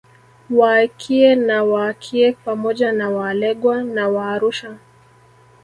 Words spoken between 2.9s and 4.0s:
na Waalegwa